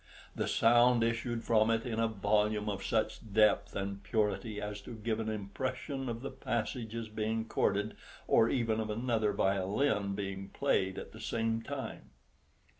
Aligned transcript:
The 0.35 0.47
sound 0.47 1.03
issued 1.03 1.43
from 1.43 1.69
it 1.69 1.85
in 1.85 1.99
a 1.99 2.07
volume 2.07 2.69
of 2.69 2.83
such 2.83 3.19
depth 3.31 3.75
and 3.75 4.01
purity 4.01 4.59
as 4.59 4.81
to 4.81 4.95
give 4.95 5.19
an 5.19 5.29
impression 5.29 6.09
of 6.09 6.23
the 6.23 6.31
passages 6.31 7.07
being 7.07 7.45
chorded, 7.47 7.95
or 8.27 8.49
even 8.49 8.79
of 8.79 8.89
another 8.89 9.31
violin 9.31 10.15
being 10.15 10.49
played 10.49 10.97
at 10.97 11.11
the 11.11 11.21
same 11.21 11.61
time. 11.61 12.09